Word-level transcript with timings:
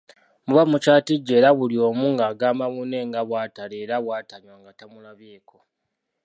Muba 0.45 0.63
mukyatijja 0.71 1.33
era 1.39 1.49
buli 1.57 1.77
omu 1.87 2.05
ng'agamba 2.13 2.65
munne 2.73 2.99
nga 3.09 3.21
bwatalya 3.27 3.77
era 3.83 3.97
bw'atanywa 4.03 4.55
nga 4.61 4.71
tamulabyeko. 4.79 5.57